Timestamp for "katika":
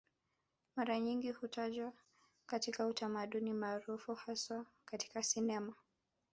2.45-2.87, 4.85-5.23